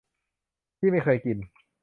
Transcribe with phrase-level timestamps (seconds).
[0.79, 1.37] ที่ไม่เคยกิน